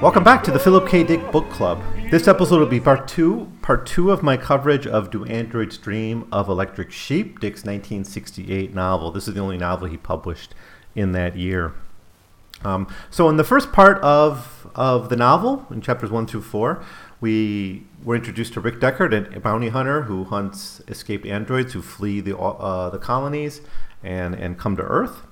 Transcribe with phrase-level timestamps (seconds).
[0.00, 1.02] Welcome back to the Philip K.
[1.02, 1.82] Dick Book Club.
[2.08, 6.28] This episode will be part two, part two of my coverage of Do Androids Dream
[6.30, 9.10] of Electric Sheep, Dick's 1968 novel.
[9.10, 10.54] This is the only novel he published
[10.94, 11.74] in that year.
[12.62, 16.80] Um, so, in the first part of of the novel, in chapters one through four,
[17.20, 22.20] we were introduced to Rick Deckard, a bounty hunter who hunts escaped androids who flee
[22.20, 23.62] the uh, the colonies
[24.04, 25.22] and and come to Earth,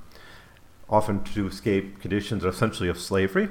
[0.91, 3.49] often to escape conditions essentially of slavery.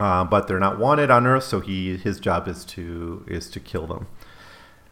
[0.00, 3.60] Uh, but they're not wanted on Earth, so he his job is to is to
[3.60, 4.06] kill them.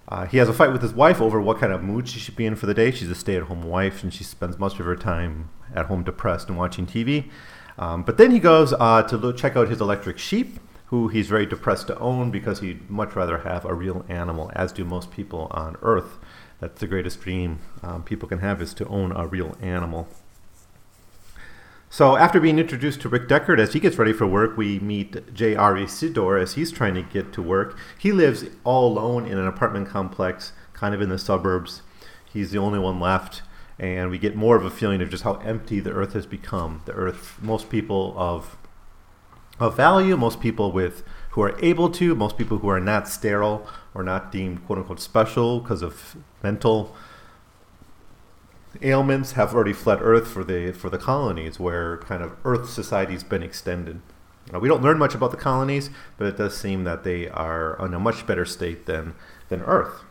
[0.07, 2.37] Uh, he has a fight with his wife over what kind of mood she should
[2.37, 2.91] be in for the day.
[2.91, 6.57] She's a stay-at-home wife, and she spends most of her time at home depressed and
[6.57, 7.31] watching TV.
[7.79, 11.29] Um, but then he goes uh, to look, check out his electric sheep, who he's
[11.29, 15.11] very depressed to own because he'd much rather have a real animal, as do most
[15.11, 16.19] people on Earth.
[16.61, 20.09] That's the greatest dream um, people can have is to own a real animal.
[21.91, 25.33] So after being introduced to Rick Deckard as he gets ready for work, we meet
[25.33, 25.77] J.R.
[25.79, 27.79] Isidore as he's trying to get to work.
[27.99, 31.81] He lives all alone in an apartment complex, kind of in the suburbs.
[32.31, 33.41] He's the only one left,
[33.79, 36.83] and we get more of a feeling of just how empty the earth has become.
[36.85, 38.59] The earth, most people of
[39.59, 43.67] of value, most people with who are able to, most people who are not sterile
[43.93, 46.95] or not deemed quote unquote special because of mental
[48.83, 53.25] ailments have already fled Earth for the for the colonies, where kind of Earth society's
[53.25, 54.01] been extended.
[54.53, 57.77] Uh, we don't learn much about the colonies, but it does seem that they are
[57.85, 59.15] in a much better state than
[59.49, 60.03] than Earth.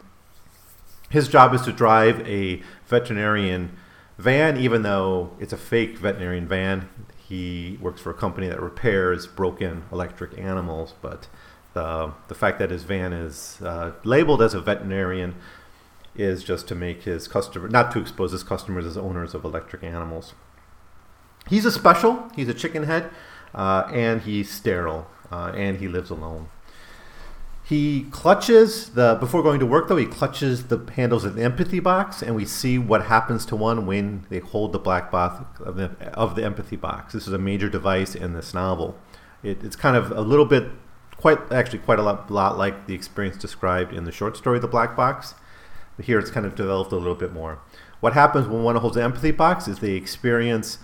[1.10, 3.78] His job is to drive a veterinarian
[4.18, 6.90] van, even though it's a fake veterinarian van.
[7.18, 11.28] He works for a company that repairs broken electric animals, but
[11.74, 15.36] the the fact that his van is uh, labeled as a veterinarian
[16.18, 19.84] is just to make his customer not to expose his customers as owners of electric
[19.84, 20.34] animals.
[21.48, 22.30] He's a special.
[22.36, 23.10] He's a chicken head,
[23.54, 26.50] uh, and he's sterile, uh, and he lives alone.
[27.64, 29.98] He clutches the before going to work though.
[29.98, 33.86] He clutches the handles of the empathy box, and we see what happens to one
[33.86, 37.14] when they hold the black box of the, of the empathy box.
[37.14, 38.98] This is a major device in this novel.
[39.44, 40.70] It, it's kind of a little bit,
[41.18, 44.68] quite actually quite a lot, lot like the experience described in the short story "The
[44.68, 45.36] Black Box."
[46.02, 47.60] Here it's kind of developed a little bit more.
[48.00, 50.78] What happens when one holds the empathy box is they experience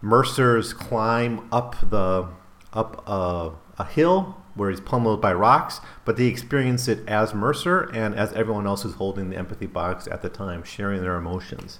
[0.00, 2.28] Mercer's climb up the
[2.72, 7.90] up a, a hill where he's pummeled by rocks, but they experience it as Mercer
[7.92, 11.78] and as everyone else who's holding the empathy box at the time, sharing their emotions.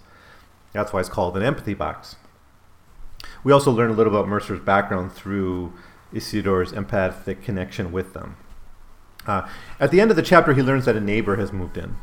[0.73, 2.17] That's why it's called an empathy box.
[3.43, 5.73] We also learn a little about Mercer's background through
[6.13, 8.37] Isidore's empathic connection with them.
[9.27, 9.49] Uh,
[9.81, 11.97] at the end of the chapter, he learns that a neighbor has moved in.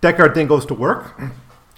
[0.00, 1.20] Deckard then goes to work,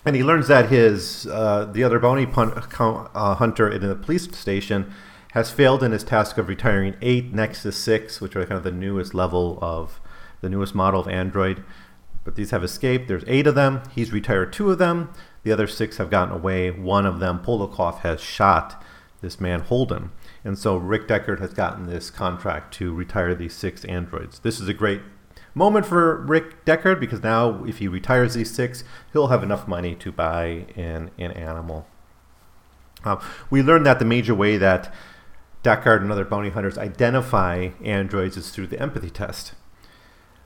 [0.04, 4.24] and he learns that his uh, the other bounty pun- uh, hunter in the police
[4.36, 4.92] station
[5.32, 8.72] has failed in his task of retiring eight Nexus Six, which are kind of the
[8.72, 10.00] newest level of
[10.40, 11.62] the newest model of Android.
[12.24, 13.08] But these have escaped.
[13.08, 13.82] There's eight of them.
[13.94, 15.10] He's retired two of them.
[15.44, 16.70] The other six have gotten away.
[16.70, 18.82] One of them, Polakov, has shot
[19.20, 20.10] this man Holden.
[20.44, 24.40] And so Rick Deckard has gotten this contract to retire these six androids.
[24.40, 25.00] This is a great
[25.58, 29.94] moment for Rick Deckard because now if he retires these six, he'll have enough money
[29.96, 31.86] to buy an, an animal.
[33.04, 33.20] Uh,
[33.50, 34.94] we learned that the major way that
[35.64, 39.52] Deckard and other bounty hunters identify androids is through the empathy test.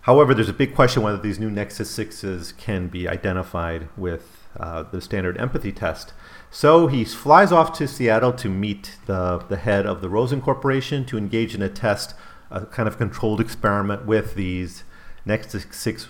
[0.03, 4.83] However, there's a big question whether these new Nexus 6s can be identified with uh,
[4.83, 6.12] the standard empathy test.
[6.51, 11.04] So he flies off to Seattle to meet the, the head of the Rosen Corporation
[11.07, 12.15] to engage in a test,
[12.51, 14.83] a kind of controlled experiment with these
[15.24, 16.09] Nexus 6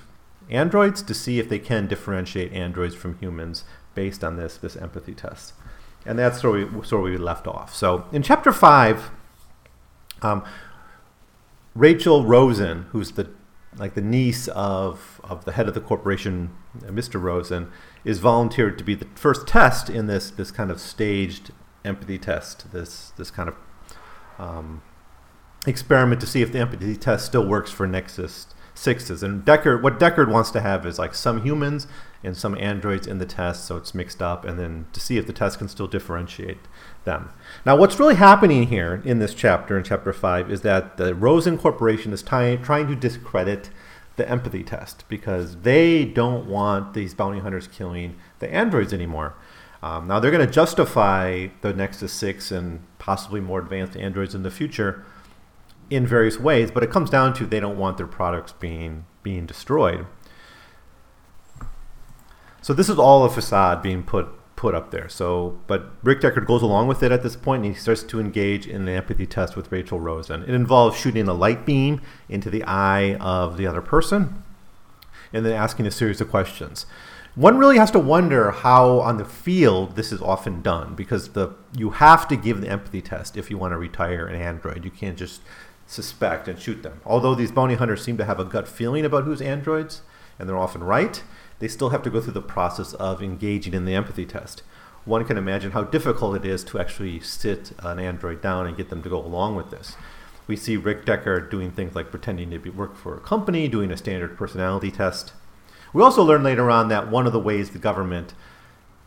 [0.50, 3.64] androids to see if they can differentiate androids from humans
[3.94, 5.54] based on this, this empathy test.
[6.04, 7.74] And that's where we, where we left off.
[7.74, 9.10] So in chapter 5,
[10.22, 10.44] um,
[11.74, 13.30] Rachel Rosen, who's the
[13.78, 16.50] like the niece of, of the head of the corporation,
[16.80, 17.20] Mr.
[17.20, 17.70] Rosen,
[18.04, 21.52] is volunteered to be the first test in this this kind of staged
[21.84, 22.70] empathy test.
[22.72, 23.56] This this kind of
[24.38, 24.82] um,
[25.66, 29.22] experiment to see if the empathy test still works for Nexus sixes.
[29.22, 31.86] And Deckard, what Deckard wants to have is like some humans
[32.24, 35.26] and some androids in the test, so it's mixed up, and then to see if
[35.26, 36.58] the test can still differentiate
[37.04, 37.30] them.
[37.66, 41.58] Now, what's really happening here in this chapter, in chapter five, is that the Rosen
[41.58, 43.70] Corporation is ty- trying to discredit
[44.16, 49.34] the empathy test because they don't want these bounty hunters killing the androids anymore.
[49.82, 54.44] Um, now, they're going to justify the Nexus 6 and possibly more advanced androids in
[54.44, 55.04] the future
[55.90, 59.46] in various ways, but it comes down to they don't want their products being being
[59.46, 60.06] destroyed.
[62.60, 64.28] So this is all a facade being put
[64.62, 65.08] put up there.
[65.08, 68.20] So, but Rick Deckard goes along with it at this point, and he starts to
[68.20, 70.44] engage in an empathy test with Rachel Rosen.
[70.44, 74.44] It involves shooting a light beam into the eye of the other person,
[75.32, 76.86] and then asking a series of questions.
[77.34, 81.56] One really has to wonder how, on the field, this is often done because the
[81.76, 84.84] you have to give the empathy test if you want to retire an android.
[84.84, 85.40] You can't just
[85.92, 87.00] suspect and shoot them.
[87.04, 90.02] Although these bounty hunters seem to have a gut feeling about who's androids,
[90.38, 91.22] and they're often right,
[91.58, 94.62] they still have to go through the process of engaging in the empathy test.
[95.04, 98.88] One can imagine how difficult it is to actually sit an android down and get
[98.88, 99.96] them to go along with this.
[100.46, 103.90] We see Rick Deckard doing things like pretending to be work for a company, doing
[103.90, 105.32] a standard personality test.
[105.92, 108.34] We also learn later on that one of the ways the government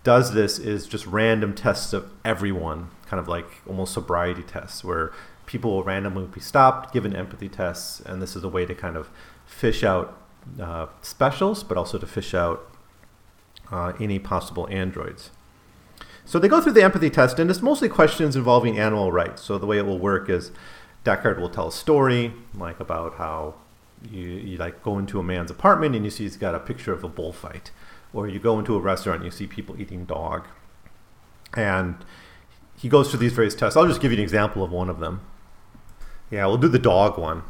[0.04, 5.12] does this is just random tests of everyone, kind of like almost sobriety tests, where
[5.45, 8.97] people will randomly be stopped, given empathy tests, and this is a way to kind
[8.97, 9.09] of
[9.45, 10.19] fish out
[10.59, 12.71] uh, specials, but also to fish out
[13.71, 15.31] uh, any possible androids.
[16.25, 19.44] So they go through the empathy test, and it's mostly questions involving animal rights.
[19.44, 20.51] So the way it will work is
[21.03, 23.56] Deckard will tell a story, like about how
[24.09, 26.94] you, you like go into a man's apartment and you see he's got a picture
[26.94, 27.71] of a bullfight,
[28.13, 30.47] or you go into a restaurant and you see people eating dog,
[31.56, 32.03] and
[32.75, 33.77] he goes through these various tests.
[33.77, 35.21] I'll just give you an example of one of them.
[36.31, 37.44] Yeah, we'll do the dog one.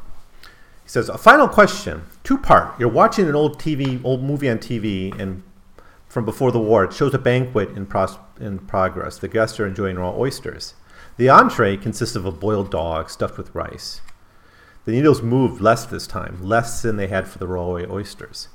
[0.84, 2.80] He says, a final question, two part.
[2.80, 5.42] You're watching an old TV, old movie on TV, and
[6.08, 9.18] from before the war, it shows a banquet in, pros- in progress.
[9.18, 10.76] The guests are enjoying raw oysters.
[11.18, 14.02] The entree consists of a boiled dog stuffed with rice.
[14.86, 18.50] The needles moved less this time, less than they had for the raw oysters.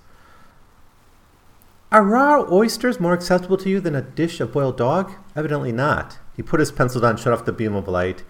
[1.90, 5.10] Are raw oysters more acceptable to you than a dish of boiled dog?
[5.34, 6.18] Evidently not.
[6.36, 8.22] He put his pencil down, shut off the beam of light,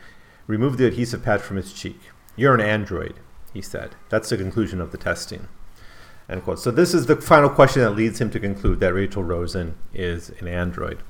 [0.50, 2.00] removed the adhesive patch from his cheek.
[2.36, 3.14] You're an android,
[3.54, 3.94] he said.
[4.08, 5.46] That's the conclusion of the testing.
[6.28, 6.58] End quote.
[6.58, 10.30] So this is the final question that leads him to conclude that Rachel Rosen is
[10.40, 11.02] an android.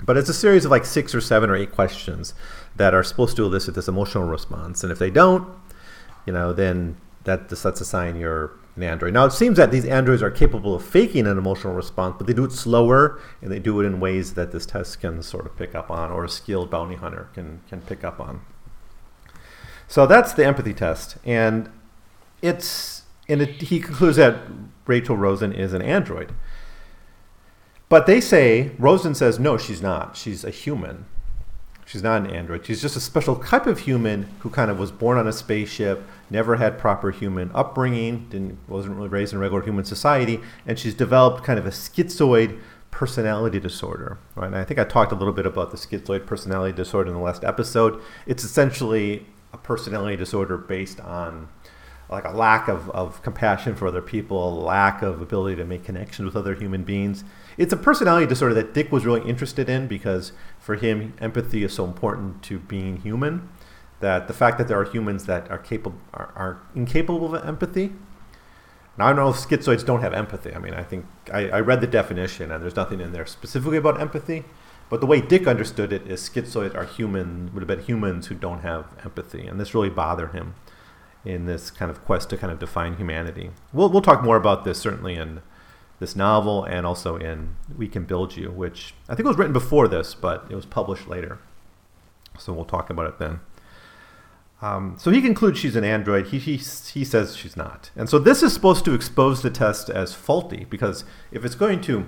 [0.00, 2.32] But it's a series of like six or seven or eight questions
[2.76, 4.82] that are supposed to elicit this emotional response.
[4.82, 5.46] And if they don't,
[6.24, 9.12] you know, then that sets a sign you're an android.
[9.12, 12.32] Now, it seems that these androids are capable of faking an emotional response, but they
[12.32, 15.56] do it slower and they do it in ways that this test can sort of
[15.56, 18.40] pick up on or a skilled bounty hunter can, can pick up on.
[19.88, 21.16] So that's the empathy test.
[21.24, 21.70] And
[22.42, 24.38] it's, and it, he concludes that
[24.86, 26.32] Rachel Rosen is an android.
[27.88, 30.16] But they say, Rosen says, no, she's not.
[30.16, 31.06] She's a human.
[31.84, 32.64] She's not an android.
[32.64, 36.04] She's just a special type of human who kind of was born on a spaceship,
[36.30, 40.94] never had proper human upbringing, didn't wasn't really raised in regular human society, and she's
[40.94, 42.60] developed kind of a schizoid
[42.90, 44.18] personality disorder.
[44.34, 44.46] Right?
[44.46, 47.22] And I think I talked a little bit about the schizoid personality disorder in the
[47.22, 48.00] last episode.
[48.26, 51.48] It's essentially a personality disorder based on
[52.08, 55.84] like a lack of, of compassion for other people, a lack of ability to make
[55.84, 57.22] connections with other human beings.
[57.56, 61.72] It's a personality disorder that Dick was really interested in because for him, empathy is
[61.72, 63.48] so important to being human
[64.00, 67.92] that the fact that there are humans that are capable are, are incapable of empathy.
[68.98, 70.54] Now I don't know if schizoids don't have empathy.
[70.54, 73.76] I mean, I think I, I read the definition and there's nothing in there specifically
[73.78, 74.44] about empathy.
[74.88, 78.34] But the way Dick understood it is schizoids are human would have been humans who
[78.34, 80.56] don't have empathy, and this really bothered him
[81.24, 83.50] in this kind of quest to kind of define humanity.
[83.72, 85.42] We'll we'll talk more about this certainly in
[86.00, 89.86] this novel and also in We Can Build You, which I think was written before
[89.86, 91.38] this, but it was published later.
[92.38, 93.40] So we'll talk about it then.
[94.62, 96.26] Um, so he concludes she's an android.
[96.28, 97.90] He, he, he says she's not.
[97.96, 101.80] And so this is supposed to expose the test as faulty because if it's going
[101.82, 102.06] to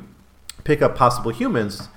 [0.64, 1.88] pick up possible humans,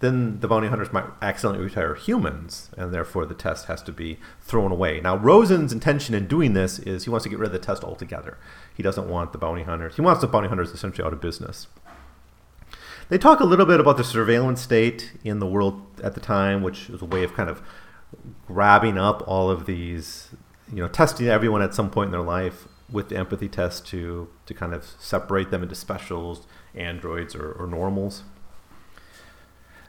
[0.00, 4.18] then the bounty hunters might accidentally retire humans, and therefore the test has to be
[4.40, 4.98] thrown away.
[5.00, 7.84] Now, Rosen's intention in doing this is he wants to get rid of the test
[7.84, 8.38] altogether.
[8.74, 9.96] He doesn't want the bounty hunters.
[9.96, 11.66] He wants the bounty hunters essentially out of business.
[13.10, 16.62] They talk a little bit about the surveillance state in the world at the time,
[16.62, 17.60] which is a way of kind of
[18.46, 20.30] grabbing up all of these,
[20.72, 24.28] you know, testing everyone at some point in their life with the empathy test to
[24.46, 28.22] to kind of separate them into specials, androids, or, or normals.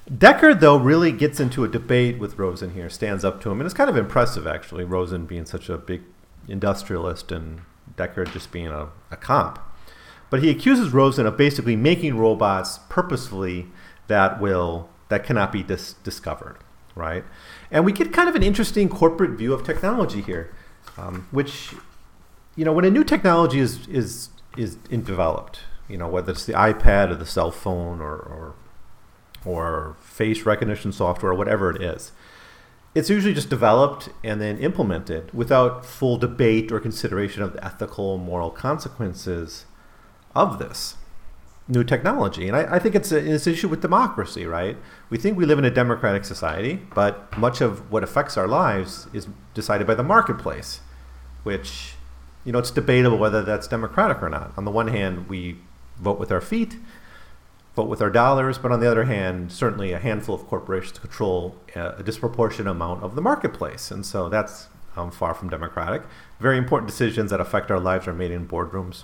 [0.10, 3.66] Deckard, though, really gets into a debate with Rosen here, stands up to him, and
[3.66, 4.84] it's kind of impressive, actually.
[4.84, 6.01] Rosen being such a big
[6.48, 7.62] industrialist and
[7.96, 9.60] Deckard just being a, a comp.
[10.30, 13.68] But he accuses Rosen of basically making robots purposefully
[14.08, 16.58] that will that cannot be dis- discovered,
[16.95, 17.24] right?
[17.69, 20.53] And we get kind of an interesting corporate view of technology here,
[20.98, 21.74] um, which,
[22.55, 26.53] you know, when a new technology is is is developed, you know, whether it's the
[26.53, 28.55] iPad or the cell phone or or,
[29.45, 32.12] or face recognition software or whatever it is,
[32.93, 38.17] it's usually just developed and then implemented without full debate or consideration of the ethical
[38.17, 39.65] moral consequences
[40.36, 40.95] of this
[41.68, 42.48] new technology.
[42.48, 44.77] And I, I think it's, a, it's an issue with democracy, right?
[45.10, 49.08] We think we live in a democratic society, but much of what affects our lives
[49.13, 50.82] is decided by the marketplace,
[51.44, 51.94] which,
[52.44, 54.53] you know, it's debatable whether that's democratic or not.
[54.58, 55.58] On the one hand, we
[55.98, 56.77] vote with our feet,
[57.75, 61.56] vote with our dollars, but on the other hand, certainly a handful of corporations control
[61.75, 63.91] a, a disproportionate amount of the marketplace.
[63.91, 66.01] And so that's um, far from democratic.
[66.39, 69.03] Very important decisions that affect our lives are made in boardrooms.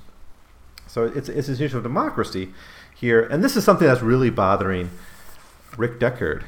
[0.88, 2.54] So it's, it's this issue of democracy
[2.96, 3.22] here.
[3.22, 4.90] And this is something that's really bothering
[5.78, 6.44] Rick Deckard.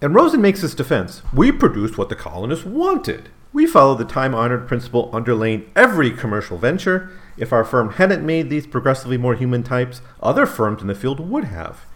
[0.00, 1.22] And Rosen makes this defense.
[1.32, 3.30] We produced what the colonists wanted.
[3.52, 7.10] We followed the time honored principle underlaying every commercial venture.
[7.36, 11.20] If our firm hadn't made these progressively more human types, other firms in the field
[11.20, 11.86] would have.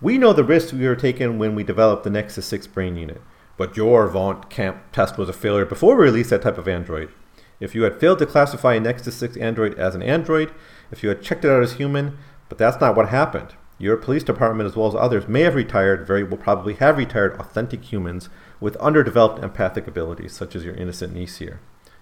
[0.00, 3.22] We know the risks we were taking when we developed the Nexus 6 brain unit.
[3.56, 7.08] But your Voight-Kampff test was a failure before we released that type of android.
[7.60, 10.52] If you had failed to classify a Nexus 6 android as an android,
[10.90, 13.54] if you had checked it out as human, but that's not what happened.
[13.78, 17.38] Your police department, as well as others, may have retired, very will probably have retired
[17.38, 18.28] authentic humans
[18.60, 21.60] with underdeveloped empathic abilities, such as your innocent niece here.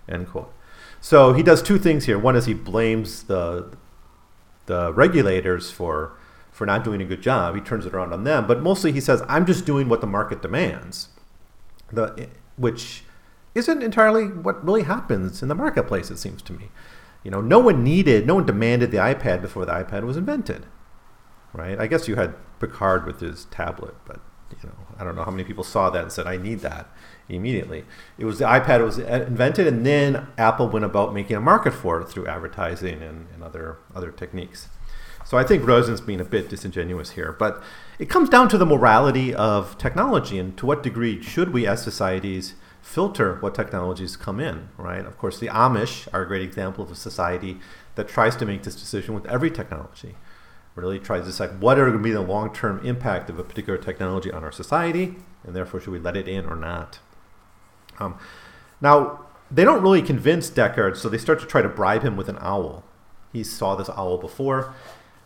[0.09, 0.53] End quote.
[1.01, 2.19] So he does two things here.
[2.19, 3.77] One is he blames the
[4.67, 6.17] the regulators for
[6.51, 7.55] for not doing a good job.
[7.55, 10.07] He turns it around on them, but mostly he says, "I'm just doing what the
[10.07, 11.09] market demands,"
[11.93, 13.04] the which
[13.55, 16.71] isn't entirely what really happens in the marketplace, it seems to me.
[17.23, 20.67] You know, no one needed, no one demanded the iPad before the iPad was invented,
[21.53, 21.79] right?
[21.79, 24.21] I guess you had Picard with his tablet, but
[24.63, 26.89] you know, I don't know how many people saw that and said, "I need that."
[27.29, 27.87] Immediately,
[28.19, 32.01] it was the iPad was invented, and then Apple went about making a market for
[32.01, 34.69] it through advertising and, and other other techniques.
[35.25, 37.63] So I think Rosen's being a bit disingenuous here, but
[37.99, 41.83] it comes down to the morality of technology and to what degree should we, as
[41.83, 42.55] societies,
[42.85, 45.07] filter what technologies come in, right?
[45.07, 47.59] Of course, the Amish are a great example of a society
[47.95, 50.17] that tries to make this decision with every technology.
[50.75, 53.79] Really tries to decide what are going to be the long-term impact of a particular
[53.79, 56.99] technology on our society, and therefore should we let it in or not.
[57.99, 58.19] Um,
[58.83, 62.29] now, they don't really convince Deckard, so they start to try to bribe him with
[62.29, 62.85] an owl.
[63.33, 64.75] He saw this owl before,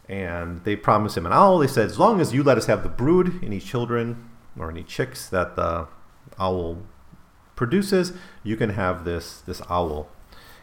[0.08, 1.58] and they promise him an owl.
[1.58, 4.84] They said, as long as you let us have the brood, any children or any
[4.84, 5.88] chicks that the
[6.38, 6.82] owl
[7.58, 10.08] produces, you can have this this owl.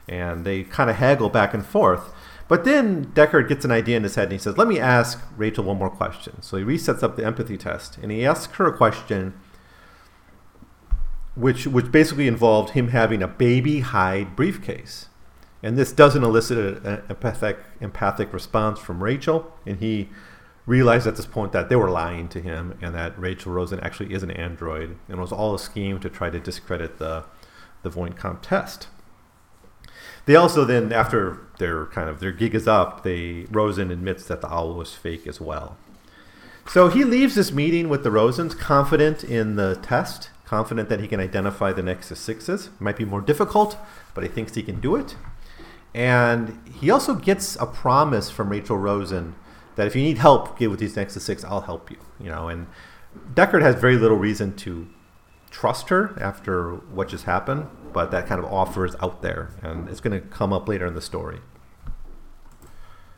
[0.08, 2.14] And they kind of haggle back and forth.
[2.48, 5.22] But then Deckard gets an idea in his head and he says, Let me ask
[5.36, 6.42] Rachel one more question.
[6.42, 9.34] So he resets up the empathy test and he asks her a question
[11.36, 15.10] which which basically involved him having a baby hide briefcase.
[15.62, 20.10] And this doesn't elicit an empathic empathic response from Rachel, and he
[20.66, 24.14] realized at this point that they were lying to him and that Rachel Rosen actually
[24.14, 27.26] is an android and it was all a scheme to try to discredit the
[27.84, 28.88] the Voight-Kampff test.
[30.26, 34.42] They also then, after their kind of their gig is up, they Rosen admits that
[34.42, 35.78] the owl was fake as well.
[36.68, 41.08] So he leaves this meeting with the Rosens confident in the test, confident that he
[41.08, 42.68] can identify the Nexus Sixes.
[42.68, 43.78] It might be more difficult,
[44.16, 45.16] but he thinks he can do it.
[45.94, 49.36] And he also gets a promise from Rachel Rosen
[49.76, 51.98] that if you need help get with these Nexus Six, I'll help you.
[52.20, 52.68] You know, and
[53.34, 54.88] Deckard has very little reason to
[55.50, 59.88] trust her after what just happened, but that kind of offer is out there, and
[59.90, 61.40] it's going to come up later in the story.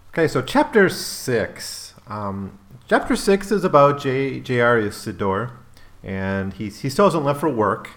[0.09, 1.93] Okay, so chapter six.
[2.07, 4.39] Um, chapter six is about J.
[4.39, 4.79] J.R.
[4.79, 5.59] Isidore,
[6.03, 7.91] and he's, he still hasn't left for work.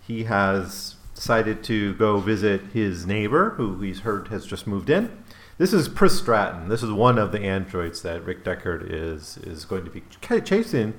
[0.00, 5.24] He has decided to go visit his neighbor, who he's heard has just moved in.
[5.58, 6.68] This is Pris Stratton.
[6.68, 10.94] This is one of the androids that Rick Deckard is is going to be chasing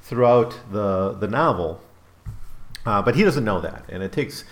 [0.00, 1.80] throughout the the novel.
[2.86, 4.44] Uh, but he doesn't know that, and it takes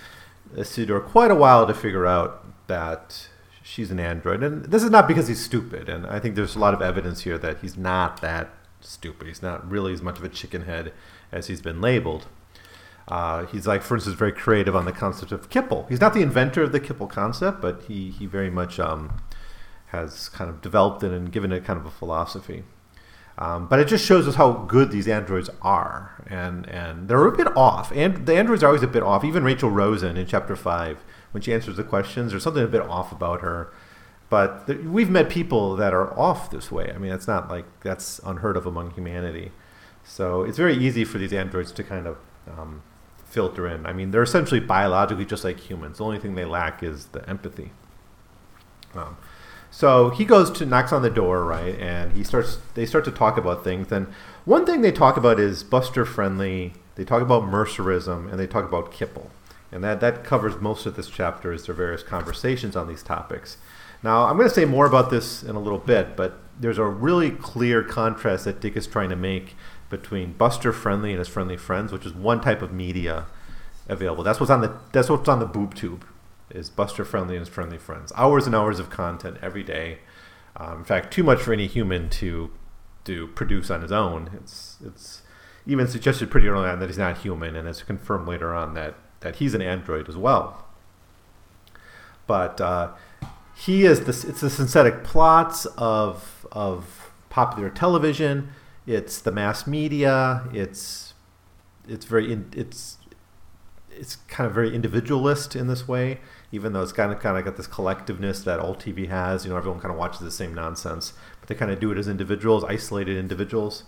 [0.57, 3.29] Isidore quite a while to figure out that
[3.63, 4.43] she's an android.
[4.43, 7.21] And this is not because he's stupid, and I think there's a lot of evidence
[7.21, 8.49] here that he's not that
[8.81, 9.27] stupid.
[9.27, 10.91] He's not really as much of a chicken head
[11.31, 12.27] as he's been labeled.
[13.07, 15.87] Uh, he's like, for instance, very creative on the concept of Kipple.
[15.87, 19.21] He's not the inventor of the Kipple concept, but he he very much um,
[19.93, 22.63] has kind of developed it and given it kind of a philosophy.
[23.37, 27.35] Um, but it just shows us how good these androids are, and and they're a
[27.35, 27.91] bit off.
[27.91, 29.23] And the androids are always a bit off.
[29.23, 30.97] Even Rachel Rosen in chapter five,
[31.31, 33.73] when she answers the questions, there's something a bit off about her.
[34.29, 36.91] But th- we've met people that are off this way.
[36.93, 39.51] I mean, it's not like that's unheard of among humanity.
[40.03, 42.83] So it's very easy for these androids to kind of um,
[43.25, 43.85] filter in.
[43.85, 45.97] I mean, they're essentially biologically just like humans.
[45.97, 47.71] The only thing they lack is the empathy.
[48.93, 49.17] Um,
[49.75, 52.59] so he goes to knocks on the door, right, and he starts.
[52.75, 54.05] They start to talk about things, and
[54.45, 56.73] one thing they talk about is Buster friendly.
[56.93, 59.31] They talk about Mercerism, and they talk about Kipple,
[59.71, 61.51] and that that covers most of this chapter.
[61.51, 63.57] Is their various conversations on these topics.
[64.03, 66.85] Now I'm going to say more about this in a little bit, but there's a
[66.85, 69.55] really clear contrast that Dick is trying to make
[69.89, 73.25] between Buster Friendly and his friendly friends, which is one type of media
[73.89, 74.23] available.
[74.23, 76.05] That's what's on the that's what's on the boob tube
[76.53, 78.13] is Buster Friendly and his friendly friends.
[78.15, 79.99] Hours and hours of content every day.
[80.55, 82.51] Um, in fact, too much for any human to
[83.05, 84.29] to produce on his own.
[84.35, 85.21] It's it's
[85.65, 88.95] even suggested pretty early on that he's not human, and it's confirmed later on that
[89.21, 90.65] that he's an android as well.
[92.27, 92.91] But uh,
[93.55, 98.49] he is the it's the synthetic plots of of popular television.
[98.85, 100.43] It's the mass media.
[100.53, 101.13] It's
[101.87, 102.97] it's very in, it's
[103.89, 106.19] it's kind of very individualist in this way,
[106.53, 109.43] even though it's kind of kind of got this collectiveness that all TV has.
[109.43, 111.97] You know, everyone kind of watches the same nonsense, but they kind of do it
[111.97, 113.85] as individuals, isolated individuals.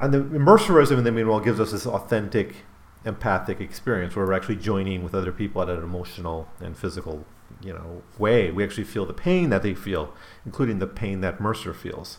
[0.00, 2.64] And the Mercerism, in the meanwhile, gives us this authentic,
[3.04, 7.26] empathic experience where we're actually joining with other people at an emotional and physical,
[7.62, 8.50] you know, way.
[8.50, 10.14] We actually feel the pain that they feel,
[10.46, 12.18] including the pain that Mercer feels.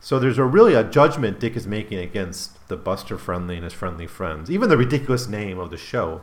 [0.00, 3.72] So there's a really a judgment Dick is making against the Buster Friendly and his
[3.72, 4.50] friendly friends.
[4.50, 6.22] Even the ridiculous name of the show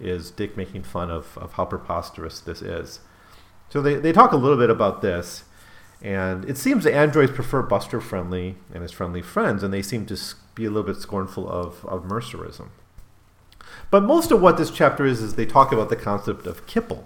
[0.00, 3.00] is Dick making fun of, of how preposterous this is.
[3.68, 5.44] So they, they talk a little bit about this,
[6.00, 10.06] and it seems the androids prefer Buster Friendly and his friendly friends, and they seem
[10.06, 10.18] to
[10.54, 12.68] be a little bit scornful of, of Mercerism.
[13.90, 17.04] But most of what this chapter is, is they talk about the concept of Kipple.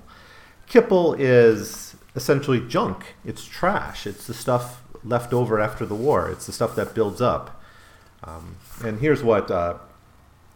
[0.69, 3.15] Kipple is essentially junk.
[3.25, 4.07] It's trash.
[4.07, 6.29] It's the stuff left over after the war.
[6.31, 7.63] It's the stuff that builds up.
[8.25, 9.79] Um, and here's what uh,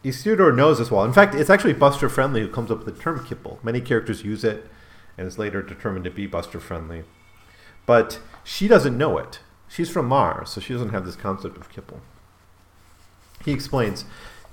[0.06, 1.04] Isidore knows as well.
[1.04, 3.62] In fact, it's actually Buster Friendly who comes up with the term kipple.
[3.64, 4.66] Many characters use it
[5.18, 7.04] and is later determined to be Buster Friendly.
[7.86, 9.40] But she doesn't know it.
[9.68, 11.98] She's from Mars, so she doesn't have this concept of kipple.
[13.44, 14.04] He explains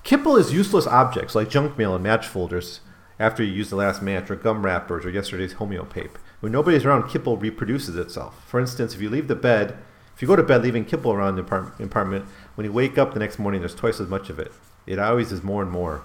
[0.04, 2.82] Kipple is useless objects like junk mail and match folders
[3.19, 6.15] after you use the last match, or gum wrappers, or yesterday's homeopape.
[6.39, 8.43] When nobody's around, kipple reproduces itself.
[8.47, 9.77] For instance, if you leave the bed,
[10.15, 11.43] if you go to bed leaving kipple around the
[11.84, 12.25] apartment,
[12.56, 14.51] when you wake up the next morning, there's twice as much of it.
[14.86, 16.04] It always is more and more.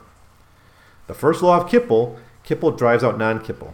[1.06, 3.72] The first law of kipple, kipple drives out non-kipple,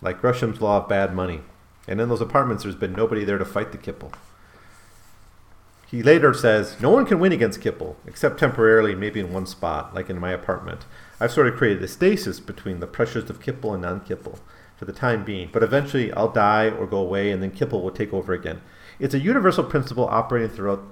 [0.00, 1.40] like Gresham's law of bad money.
[1.86, 4.12] And in those apartments, there's been nobody there to fight the kipple.
[5.92, 9.94] He later says, No one can win against Kipple, except temporarily, maybe in one spot,
[9.94, 10.86] like in my apartment.
[11.20, 14.38] I've sort of created a stasis between the pressures of Kipple and non Kipple
[14.78, 17.90] for the time being, but eventually I'll die or go away, and then Kipple will
[17.90, 18.62] take over again.
[18.98, 20.82] It's a universal principle operating throughout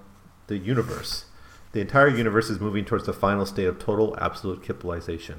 [0.49, 1.25] the universe.
[1.73, 5.37] The entire universe is moving towards the final state of total absolute Kippleization.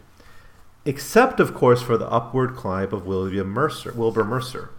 [0.85, 4.69] Except, of course, for the upward climb of William Mercer, Wilbur Mercer.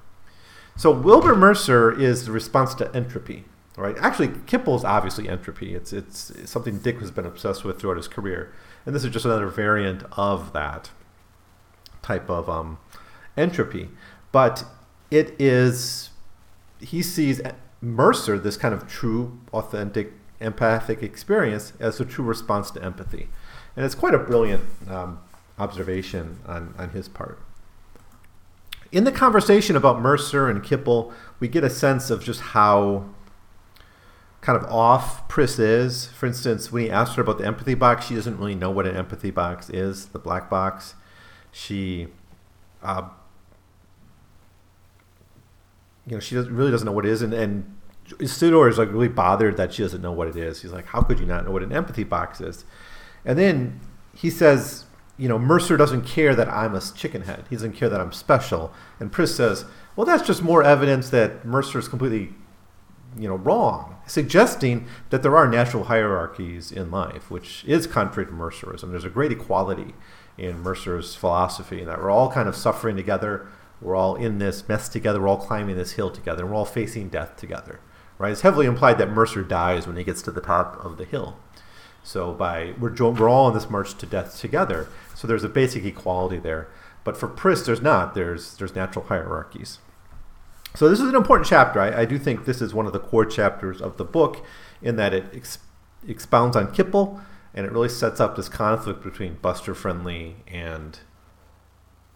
[0.76, 3.44] So Wilbur Mercer is the response to entropy
[3.76, 3.96] right?
[3.98, 5.74] Actually, Kipple is obviously entropy.
[5.74, 8.52] It's, it's, it's something Dick has been obsessed with throughout his career,
[8.84, 10.90] and this is just another variant of that
[12.02, 12.78] type of um,
[13.36, 13.88] entropy.
[14.30, 14.64] But
[15.10, 16.10] it is
[16.80, 17.40] he sees
[17.80, 20.12] Mercer, this kind of true, authentic,
[20.42, 23.28] empathic experience, as a true response to empathy,
[23.76, 25.20] and it's quite a brilliant um,
[25.58, 27.38] observation on, on his part.
[28.90, 33.06] In the conversation about Mercer and Kipple, we get a sense of just how
[34.42, 36.06] kind of off Pris is.
[36.08, 38.86] For instance, when he asked her about the empathy box, she doesn't really know what
[38.86, 40.94] an empathy box is, the black box.
[41.52, 42.08] She,
[42.82, 43.08] uh,
[46.06, 47.22] you know, she doesn't, really doesn't know what it is.
[47.22, 47.78] And, and
[48.18, 50.62] Isidore is like really bothered that she doesn't know what it is.
[50.62, 52.64] He's like, how could you not know what an empathy box is?
[53.24, 53.80] And then
[54.14, 54.84] he says,
[55.16, 57.44] you know, Mercer doesn't care that I'm a chicken head.
[57.48, 58.72] He doesn't care that I'm special.
[58.98, 62.34] And Pris says, well, that's just more evidence that Mercer is completely
[63.18, 68.32] you know, wrong, suggesting that there are natural hierarchies in life, which is contrary to
[68.32, 68.90] Mercerism.
[68.90, 69.94] There's a great equality
[70.38, 73.46] in Mercer's philosophy, in that we're all kind of suffering together,
[73.80, 76.64] we're all in this mess together, we're all climbing this hill together, and we're all
[76.64, 77.80] facing death together.
[78.18, 78.32] Right?
[78.32, 81.38] It's heavily implied that Mercer dies when he gets to the top of the hill.
[82.02, 84.88] So by we're we're all on this march to death together.
[85.14, 86.68] So there's a basic equality there.
[87.04, 88.14] But for Pris, there's not.
[88.14, 89.78] There's there's natural hierarchies.
[90.74, 91.80] So this is an important chapter.
[91.80, 94.42] I, I, do think this is one of the core chapters of the book
[94.80, 95.58] in that it ex-
[96.08, 97.20] expounds on Kipple
[97.54, 100.98] and it really sets up this conflict between Buster Friendly and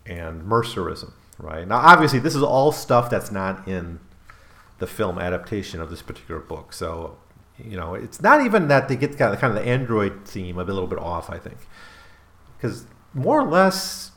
[0.07, 1.67] and Mercerism, right?
[1.67, 3.99] Now, obviously, this is all stuff that's not in
[4.79, 6.73] the film adaptation of this particular book.
[6.73, 7.19] So,
[7.59, 10.59] you know, it's not even that they get kind of, kind of the android theme
[10.59, 11.31] a little bit off.
[11.31, 11.59] I think
[12.57, 14.13] because more or less,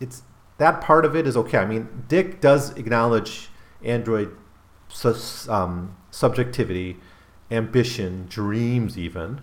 [0.00, 0.22] it's
[0.58, 1.58] that part of it is okay.
[1.58, 3.48] I mean, Dick does acknowledge
[3.82, 4.36] android
[5.48, 6.98] um, subjectivity,
[7.50, 9.40] ambition, dreams, even.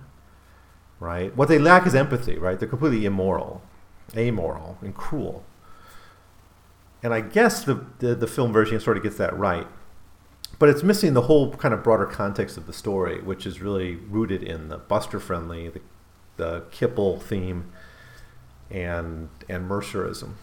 [0.99, 1.35] Right.
[1.35, 2.37] What they lack is empathy.
[2.37, 2.59] Right.
[2.59, 3.61] They're completely immoral,
[4.15, 5.43] amoral, and cruel.
[7.03, 9.67] And I guess the, the, the film version sort of gets that right
[10.61, 13.95] but it's missing the whole kind of broader context of the story, which is really
[13.95, 15.81] rooted in the Buster Friendly, the,
[16.37, 17.71] the Kipple theme,
[18.69, 20.33] and and Mercerism,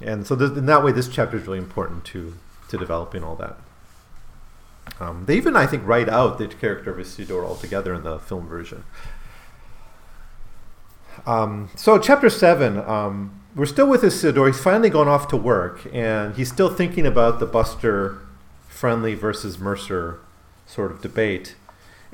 [0.00, 2.34] and so in that way, this chapter is really important to
[2.68, 3.58] to developing all that.
[4.98, 8.48] Um, they even, I think, write out the character of Isidore altogether in the film
[8.48, 8.82] version.
[11.26, 14.48] Um, so, chapter seven, um, we're still with Isidore.
[14.48, 18.18] He's finally gone off to work, and he's still thinking about the Buster
[18.80, 20.20] Friendly versus Mercer
[20.64, 21.54] sort of debate.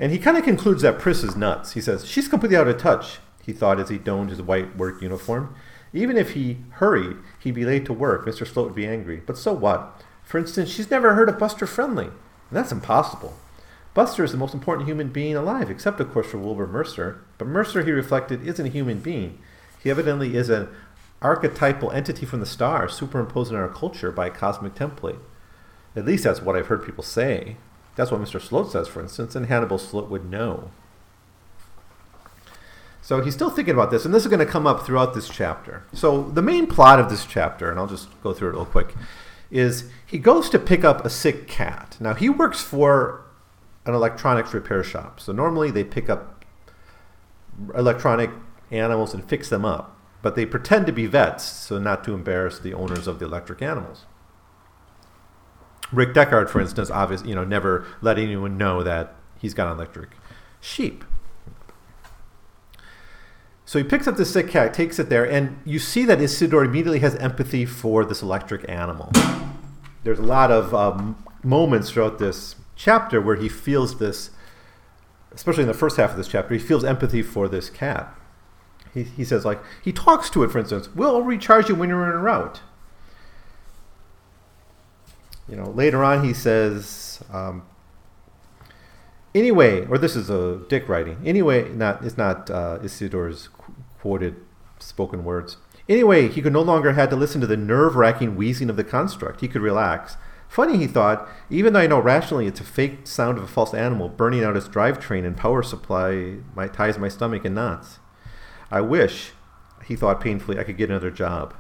[0.00, 1.74] And he kind of concludes that Pris is nuts.
[1.74, 5.00] He says, She's completely out of touch, he thought as he donned his white work
[5.00, 5.55] uniform.
[5.92, 8.26] Even if he hurried, he'd be late to work.
[8.26, 8.44] Mr.
[8.44, 9.22] Sloat would be angry.
[9.24, 10.02] But so what?
[10.24, 12.07] For instance, she's never heard of Buster Friendly.
[12.07, 12.14] And
[12.50, 13.37] that's impossible.
[13.94, 17.22] Buster is the most important human being alive, except, of course, for Wilbur Mercer.
[17.38, 19.38] But Mercer, he reflected, isn't a human being.
[19.81, 20.68] He evidently is an
[21.22, 25.20] archetypal entity from the stars, superimposed in our culture by a cosmic template.
[25.96, 27.56] At least that's what I've heard people say.
[27.96, 28.40] That's what Mr.
[28.40, 30.70] Sloat says, for instance, and Hannibal Sloat would know.
[33.00, 35.28] So he's still thinking about this, and this is going to come up throughout this
[35.28, 35.85] chapter.
[35.92, 38.94] So the main plot of this chapter, and I'll just go through it real quick,
[39.50, 41.96] is he goes to pick up a sick cat.
[42.00, 43.24] Now he works for
[43.87, 45.20] an electronics repair shop.
[45.20, 46.44] So normally they pick up
[47.74, 48.30] electronic
[48.70, 52.59] animals and fix them up, but they pretend to be vets so not to embarrass
[52.59, 54.04] the owners of the electric animals.
[55.92, 59.75] Rick Deckard, for instance, obviously, you know, never let anyone know that he's got an
[59.75, 60.11] electric
[60.61, 61.05] sheep.
[63.64, 66.64] So he picks up the sick cat, takes it there, and you see that Isidore
[66.64, 69.11] immediately has empathy for this electric animal.
[70.05, 74.31] There's a lot of um, moments throughout this chapter where he feels this,
[75.33, 78.14] especially in the first half of this chapter, he feels empathy for this cat.
[78.94, 82.07] He, he says, like, he talks to it, for instance, we'll recharge you when you're
[82.07, 82.61] en route
[85.48, 87.62] you know, later on he says, um,
[89.35, 91.18] anyway, or this is a Dick writing.
[91.24, 93.48] Anyway, not it's not uh, Isidore's
[93.98, 94.37] quoted
[94.78, 95.56] spoken words.
[95.88, 99.40] Anyway, he could no longer had to listen to the nerve-wracking wheezing of the construct.
[99.40, 100.16] He could relax.
[100.48, 103.72] Funny, he thought, even though I know rationally it's a fake sound of a false
[103.72, 107.98] animal burning out its drivetrain and power supply my, ties my stomach in knots.
[108.70, 109.32] I wish,
[109.85, 111.54] he thought painfully, I could get another job.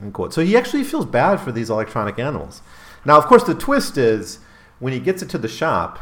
[0.00, 0.32] Unquote.
[0.32, 2.62] So he actually feels bad for these electronic animals.
[3.04, 4.38] Now, of course, the twist is
[4.78, 5.98] when he gets it to the shop,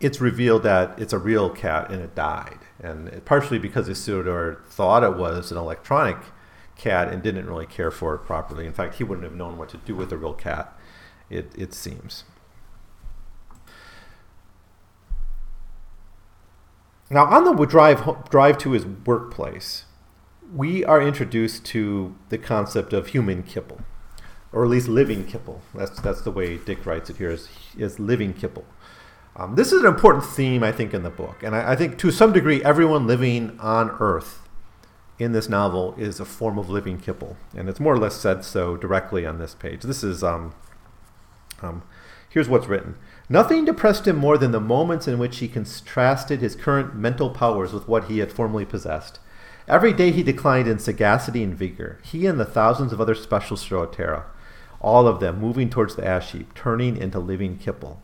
[0.00, 2.58] it's revealed that it's a real cat and it died.
[2.80, 6.16] And partially because Isidore thought it was an electronic
[6.76, 8.66] cat and didn't really care for it properly.
[8.66, 10.72] In fact, he wouldn't have known what to do with a real cat,
[11.28, 12.24] it, it seems.
[17.10, 19.84] Now, on the drive, drive to his workplace,
[20.54, 23.82] we are introduced to the concept of human kipple
[24.52, 25.60] or at least living Kipple.
[25.74, 28.64] That's that's the way Dick writes it here is is living Kipple.
[29.36, 31.96] Um, this is an important theme, I think, in the book, and I, I, think
[31.98, 34.42] to some degree, everyone living on Earth
[35.16, 38.44] in this novel is a form of living Kipple, and it's more or less said
[38.44, 39.82] so directly on this page.
[39.82, 40.54] This is um,
[41.62, 41.84] um,
[42.28, 42.96] here's what's written.
[43.28, 47.72] Nothing depressed him more than the moments in which he contrasted his current mental powers
[47.72, 49.20] with what he had formerly possessed.
[49.68, 53.66] Every day he declined in sagacity and vigor, he and the thousands of other specialists
[53.66, 54.26] throughout Terra
[54.80, 57.98] all of them moving towards the ash heap, turning into living kipple.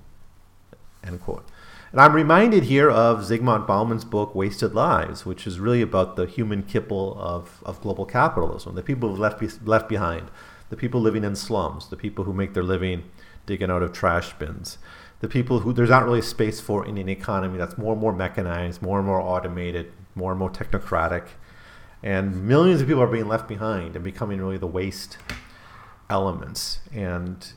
[1.03, 1.49] End quote.
[1.93, 6.27] And I'm reminded here of Zygmunt Bauman's book Wasted Lives, which is really about the
[6.27, 10.31] human kipple of, of global capitalism, the people left, be, left behind,
[10.71, 13.05] the people living in slums, the people who make their living
[13.47, 14.79] digging out of trash bins,
[15.21, 18.13] the people who there's not really space for in an economy that's more and more
[18.13, 21.29] mechanized, more and more automated, more and more technocratic.
[22.05, 25.17] And millions of people are being left behind and becoming really the waste
[26.11, 26.81] elements.
[26.93, 27.51] And,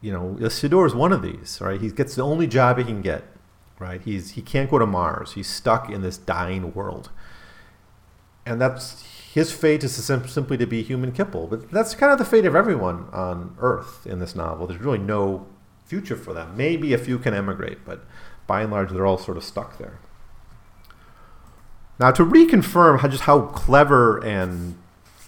[0.00, 1.78] you know, Isidore is one of these, right?
[1.78, 3.24] He gets the only job he can get,
[3.78, 4.00] right?
[4.00, 5.34] He's, he can't go to Mars.
[5.34, 7.10] He's stuck in this dying world.
[8.46, 11.50] And that's, his fate is to sim- simply to be human kipple.
[11.50, 14.66] But that's kind of the fate of everyone on Earth in this novel.
[14.66, 15.46] There's really no
[15.84, 16.56] future for them.
[16.56, 18.06] Maybe a few can emigrate, but
[18.46, 19.98] by and large, they're all sort of stuck there.
[21.98, 24.76] Now, to reconfirm how, just how clever and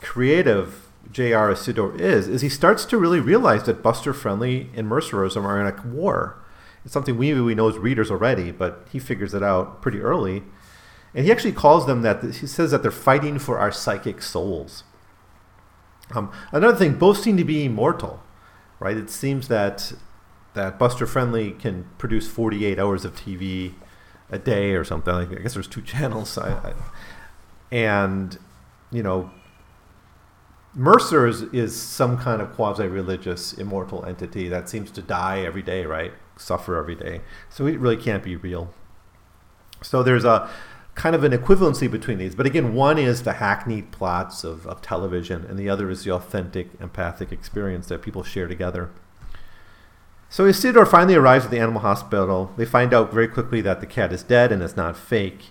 [0.01, 1.53] creative J.R.
[1.53, 5.67] Isidore is, is he starts to really realize that Buster Friendly and Mercerism are in
[5.67, 6.37] a war.
[6.85, 10.43] It's something we, we know as readers already, but he figures it out pretty early.
[11.15, 14.85] And he actually calls them that, he says that they're fighting for our psychic souls.
[16.15, 18.23] Um, another thing, both seem to be immortal,
[18.81, 18.97] right?
[18.97, 19.93] It seems that
[20.55, 23.75] that Buster Friendly can produce 48 hours of TV
[24.35, 25.15] a day or something.
[25.15, 26.75] I guess there's two channels, I, I,
[27.71, 28.39] and
[28.91, 29.31] you know,
[30.75, 35.87] Mercer is, is some kind of quasi-religious immortal entity that seems to die every day,
[35.87, 36.13] right?
[36.37, 37.21] Suffer every day.
[37.49, 38.75] So it really can't be real.
[39.83, 40.51] So there's a
[40.95, 42.35] kind of an equivalency between these.
[42.35, 46.13] But again, one is the hackneyed plots of, of television, and the other is the
[46.13, 48.91] authentic empathic experience that people share together.
[50.35, 52.53] So Isidore finally arrives at the animal hospital.
[52.57, 55.51] They find out very quickly that the cat is dead and it's not fake.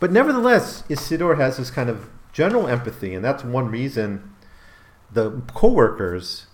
[0.00, 4.34] But nevertheless, Isidore has this kind of general empathy, and that's one reason
[5.10, 6.46] the coworkers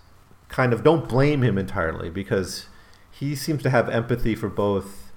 [0.47, 2.67] kind of don't blame him entirely because
[3.11, 5.11] he seems to have empathy for both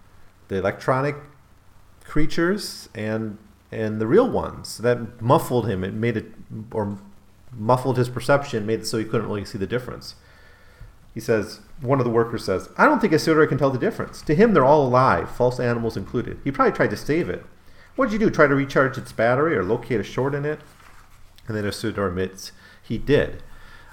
[0.49, 1.15] the electronic
[2.03, 3.39] creatures and
[3.71, 5.85] and the real ones that muffled him.
[5.85, 6.33] It made it
[6.73, 6.99] or
[7.53, 10.17] muffled his perception, made it so he couldn't really see the difference.
[11.15, 14.23] He says, one of the workers says, I don't think Isidore can tell the difference.
[14.23, 16.41] To him, they're all alive, false animals included.
[16.45, 17.45] He probably tried to save it.
[17.97, 18.31] What did you do?
[18.31, 20.61] Try to recharge its battery or locate a short in it?
[21.47, 23.43] And then Isidore admits he did.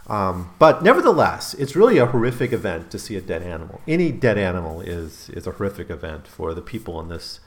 [0.07, 3.81] Um, but nevertheless, it's really a horrific event to see a dead animal.
[3.87, 7.39] Any dead animal is is a horrific event for the people in this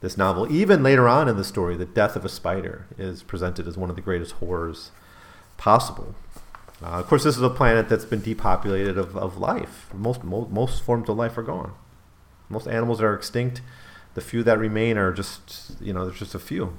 [0.00, 0.50] this novel.
[0.50, 3.90] Even later on in the story, the death of a spider is presented as one
[3.90, 4.90] of the greatest horrors
[5.56, 6.14] possible.
[6.82, 9.88] Uh, of course, this is a planet that's been depopulated of, of life.
[9.92, 11.74] Most, most, most forms of life are gone.
[12.48, 13.60] Most animals are extinct.
[14.14, 16.76] The few that remain are just, you know, there's just a few.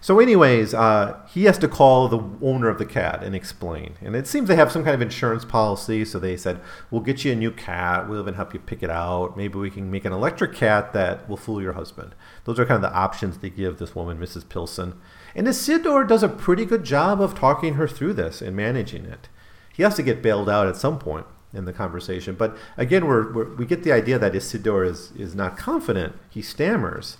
[0.00, 3.94] So, anyways, uh, he has to call the owner of the cat and explain.
[4.00, 6.04] And it seems they have some kind of insurance policy.
[6.04, 8.08] So they said, "We'll get you a new cat.
[8.08, 9.36] We'll even help you pick it out.
[9.36, 12.82] Maybe we can make an electric cat that will fool your husband." Those are kind
[12.84, 14.48] of the options they give this woman, Mrs.
[14.48, 14.94] Pilson.
[15.38, 19.28] And Isidore does a pretty good job of talking her through this and managing it.
[19.72, 22.34] He has to get bailed out at some point in the conversation.
[22.34, 26.16] But again, we're, we're, we get the idea that Isidore is, is not confident.
[26.28, 27.18] He stammers.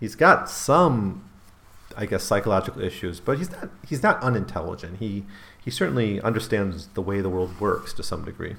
[0.00, 1.28] He's got some,
[1.94, 4.96] I guess, psychological issues, but he's not, he's not unintelligent.
[4.98, 5.26] He,
[5.62, 8.56] he certainly understands the way the world works to some degree.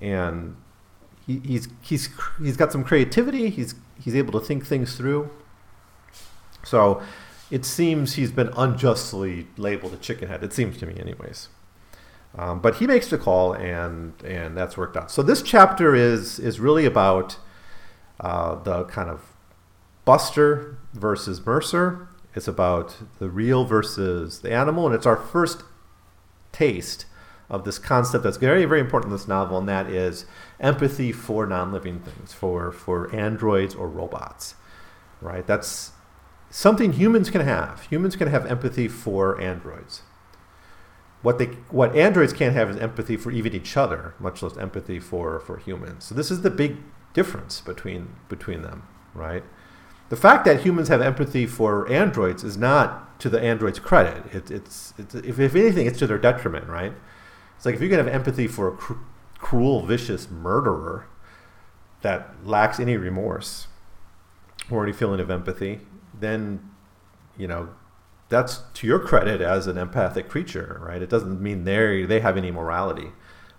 [0.00, 0.56] And
[1.26, 2.08] he, he's, he's,
[2.40, 3.50] he's got some creativity.
[3.50, 5.28] He's, he's able to think things through.
[6.62, 7.02] So
[7.50, 10.42] it seems he's been unjustly labeled a chickenhead.
[10.42, 11.48] It seems to me, anyways.
[12.36, 15.10] Um, but he makes the call, and and that's worked out.
[15.10, 17.36] So this chapter is is really about
[18.20, 19.20] uh, the kind of
[20.04, 22.08] Buster versus Mercer.
[22.34, 25.62] It's about the real versus the animal, and it's our first
[26.50, 27.06] taste
[27.48, 30.26] of this concept that's very very important in this novel, and that is
[30.58, 34.56] empathy for non-living things, for for androids or robots.
[35.20, 35.46] Right.
[35.46, 35.92] That's
[36.54, 37.82] something humans can have.
[37.90, 40.02] Humans can have empathy for androids.
[41.20, 45.00] What they what androids can't have is empathy for even each other, much less empathy
[45.00, 46.04] for for humans.
[46.04, 46.76] So this is the big
[47.12, 49.42] difference between between them, right?
[50.10, 54.22] The fact that humans have empathy for androids is not to the androids' credit.
[54.32, 56.92] It, it's, it's if, if anything, it's to their detriment, right?
[57.56, 59.02] It's like if you can have empathy for a cr-
[59.38, 61.08] cruel, vicious murderer
[62.02, 63.66] that lacks any remorse
[64.70, 65.80] or any feeling of empathy,
[66.24, 66.70] then
[67.36, 67.68] you know
[68.28, 71.02] that's to your credit as an empathic creature, right?
[71.02, 73.12] It doesn't mean they they have any morality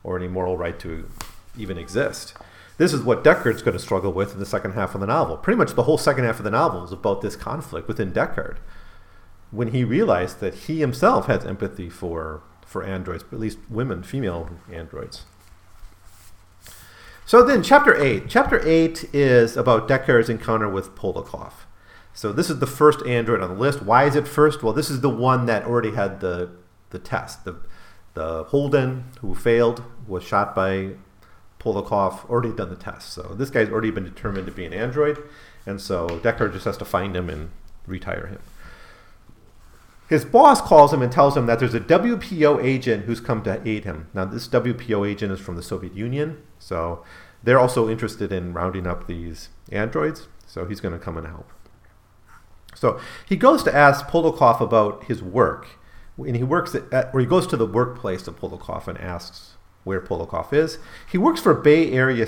[0.03, 1.09] or any moral right to
[1.57, 2.33] even exist.
[2.77, 5.37] This is what Deckard's going to struggle with in the second half of the novel.
[5.37, 8.57] Pretty much the whole second half of the novel is about this conflict within Deckard.
[9.51, 14.03] When he realized that he himself has empathy for for androids, but at least women,
[14.03, 15.23] female androids.
[17.25, 18.25] So then, chapter eight.
[18.27, 21.65] Chapter eight is about Deckard's encounter with Polakoff.
[22.15, 23.83] So this is the first android on the list.
[23.83, 24.63] Why is it first?
[24.63, 26.49] Well, this is the one that already had the
[26.89, 27.43] the test.
[27.43, 27.57] The
[28.13, 30.91] the Holden who failed was shot by
[31.59, 33.11] Polakoff, already done the test.
[33.11, 35.21] So this guy's already been determined to be an android,
[35.65, 37.51] and so Deckard just has to find him and
[37.85, 38.39] retire him.
[40.07, 43.59] His boss calls him and tells him that there's a WPO agent who's come to
[43.67, 44.07] aid him.
[44.13, 47.03] Now, this WPO agent is from the Soviet Union, so
[47.43, 51.51] they're also interested in rounding up these androids, so he's going to come and help.
[52.75, 55.79] So he goes to ask Polakoff about his work.
[56.17, 59.99] And he works at, or he goes to the workplace of Polakoff and asks where
[59.99, 60.77] Polakoff is.
[61.11, 62.27] He works for Bay Area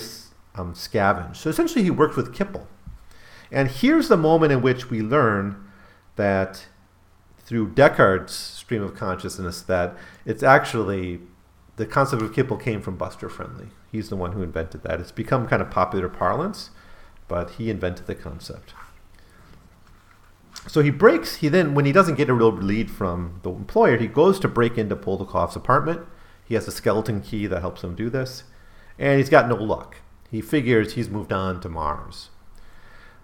[0.56, 1.36] um, Scavenge.
[1.36, 2.66] So essentially, he works with Kipple.
[3.52, 5.64] And here's the moment in which we learn
[6.18, 6.66] that
[7.40, 11.22] through Deckard's stream of consciousness that it's actually
[11.78, 13.68] the concept of Kipple came from Buster Friendly.
[13.92, 15.00] He's the one who invented that.
[15.00, 16.72] It's become kind of popular parlance,
[17.28, 18.74] but he invented the concept.
[20.68, 23.98] So he breaks, he then, when he doesn't get a real lead from the employer,
[23.98, 26.02] he goes to break into Polokov's apartment.
[26.46, 28.44] He has a skeleton key that helps him do this.
[29.00, 29.98] And he's got no luck.
[30.30, 32.30] He figures he's moved on to Mars.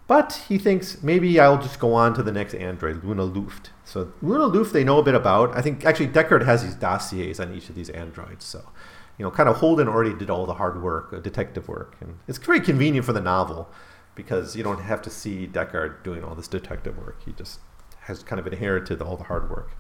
[0.08, 3.72] But he thinks maybe I'll just go on to the next android, Luba Luft.
[3.84, 5.56] So Luba Luft they know a bit about.
[5.56, 8.46] I think actually Deckard has these dossiers on each of these androids.
[8.46, 8.70] So,
[9.18, 11.96] you know, kind of Holden already did all the hard work, uh, detective work.
[12.02, 13.70] And it's very convenient for the novel
[14.16, 17.24] because you don't have to see Deckard doing all this detective work.
[17.26, 17.60] He just
[18.02, 19.72] has kind of inherited all the hard work.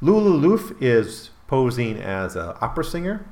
[0.00, 3.26] Luba Luft is posing as an opera singer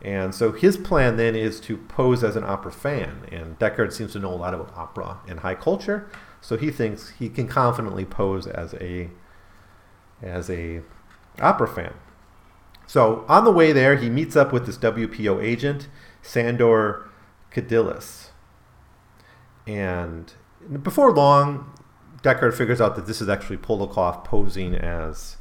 [0.00, 3.26] and so his plan then is to pose as an opera fan.
[3.32, 6.08] And Deckard seems to know a lot about opera and high culture,
[6.40, 9.10] so he thinks he can confidently pose as a
[10.22, 10.82] as a
[11.40, 11.94] opera fan.
[12.86, 15.88] So on the way there, he meets up with this WPO agent,
[16.22, 17.08] Sandor
[17.52, 18.27] Kadilis.
[19.68, 20.32] And
[20.82, 21.70] before long,
[22.22, 25.36] Deckard figures out that this is actually Polokov posing as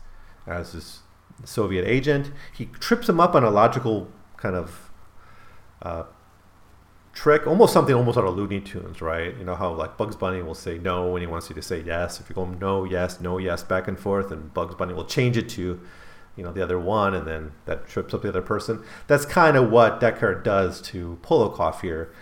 [0.46, 1.00] as this
[1.46, 2.32] Soviet agent.
[2.54, 4.92] He trips him up on a logical kind of
[5.82, 6.04] uh,
[7.14, 9.36] trick, almost something almost out of Looney Tunes, right?
[9.38, 11.82] You know how like Bugs Bunny will say no when he wants you to say
[11.82, 12.20] yes.
[12.20, 15.38] If you go no, yes, no, yes, back and forth, and Bugs Bunny will change
[15.38, 15.80] it to,
[16.36, 18.84] you know, the other one, and then that trips up the other person.
[19.08, 22.14] That's kind of what Deckard does to Polokov here.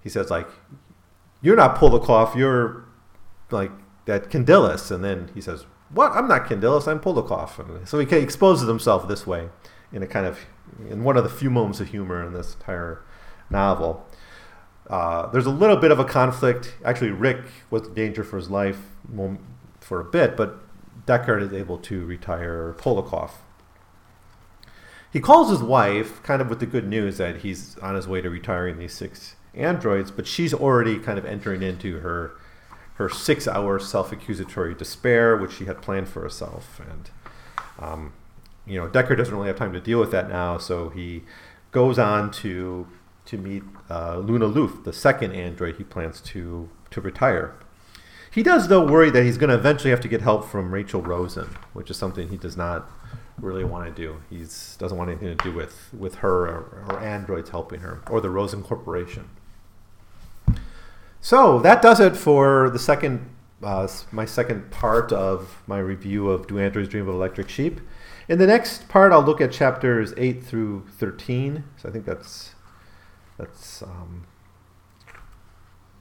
[0.00, 0.48] He says like,
[1.40, 2.34] "You're not Polokov.
[2.34, 2.84] You're
[3.50, 3.72] like
[4.06, 6.12] that Kandilis," and then he says, "What?
[6.12, 6.88] I'm not Kandilis.
[6.88, 9.48] I'm Polokov." And so he exposes himself this way
[9.92, 10.38] in a kind of
[10.88, 13.02] in one of the few moments of humor in this entire
[13.50, 14.06] novel.
[14.88, 16.74] Uh, there's a little bit of a conflict.
[16.84, 18.80] Actually, Rick was in danger for his life
[19.80, 20.60] for a bit, but
[21.06, 23.30] Deckard is able to retire Polokov.
[25.10, 28.20] He calls his wife, kind of with the good news that he's on his way
[28.20, 32.32] to retiring these six androids, but she's already kind of entering into her
[32.94, 37.10] her six-hour self-accusatory despair, which she had planned for herself, and
[37.78, 38.12] um,
[38.66, 41.22] you know, Deckard doesn't really have time to deal with that now, so he
[41.70, 42.86] goes on to
[43.26, 47.54] to meet uh, Luba Luft, the second android he plans to to retire.
[48.30, 51.02] He does, though, worry that he's going to eventually have to get help from Rachael
[51.02, 52.90] Rosen, which is something he does not
[53.40, 54.20] really want to do.
[54.28, 58.20] He doesn't want anything to do with, with her or, or androids helping her, or
[58.20, 59.30] the Rosen Corporation.
[61.20, 63.28] So that does it for the second,
[63.62, 67.80] uh, my second part of my review of Do Androids Dream of Electric Sheep.
[68.28, 71.64] In the next part, I'll look at chapters 8 through 13.
[71.76, 72.54] So I think that's,
[73.36, 74.26] that's um,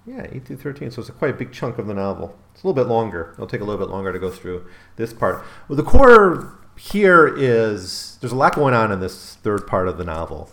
[0.06, 0.92] yeah, 8 through 13.
[0.92, 2.38] So it's a quite a big chunk of the novel.
[2.54, 3.32] It's a little bit longer.
[3.34, 5.44] It'll take a little bit longer to go through this part.
[5.68, 9.98] Well, the core here is there's a lot going on in this third part of
[9.98, 10.52] the novel.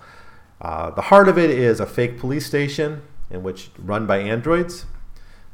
[0.61, 4.87] Uh, the heart of it is a fake police station in which run by androids.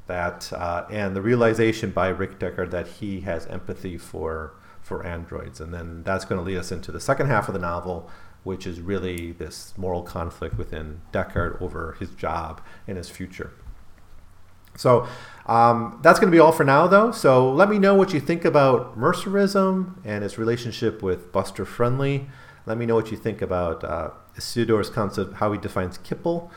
[0.06, 5.60] That uh, and the realization by Rick Deckard that he has empathy for for androids.
[5.60, 8.10] And then that's going to lead us into the second half of the novel,
[8.42, 13.52] which is really this moral conflict within Deckard over his job and his future.
[14.76, 15.06] So
[15.46, 17.12] um, that's going to be all for now, though.
[17.12, 22.28] So let me know what you think about Mercerism and its relationship with Buster Friendly.
[22.66, 26.50] Let me know what you think about uh, Isidore's concept, how he defines Kipple.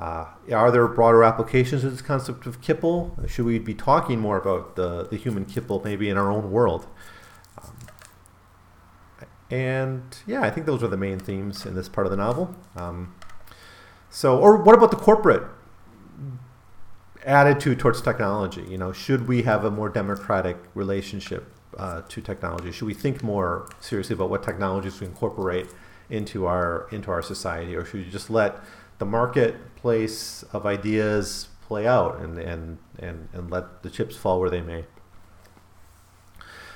[0.00, 3.28] Uh, are there broader applications of this concept of Kipple?
[3.28, 6.86] Should we be talking more about the, the human Kipple maybe in our own world?
[9.50, 12.54] And yeah, I think those are the main themes in this part of the novel.
[12.76, 13.14] Um,
[14.08, 15.42] so, or what about the corporate
[17.26, 18.62] attitude towards technology?
[18.62, 22.72] You know, should we have a more democratic relationship uh, to technology?
[22.72, 25.66] Should we think more seriously about what technologies we incorporate
[26.08, 28.56] into our into our society, or should we just let
[29.00, 34.50] the marketplace of ideas play out and and and, and let the chips fall where
[34.50, 34.84] they may?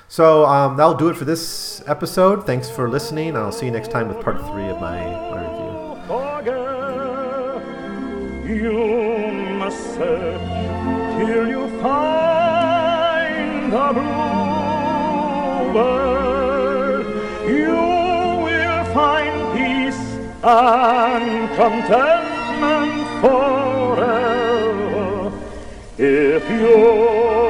[0.07, 2.45] So um, that'll do it for this episode.
[2.45, 5.65] Thanks for listening, I'll see you next time with part three of my, my review.
[8.55, 10.41] You must search
[11.17, 13.93] till you find the
[15.73, 16.34] bluebird.
[20.47, 24.05] And contentment forever.
[25.97, 27.44] If you